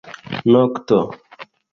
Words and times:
nokto 0.51 0.99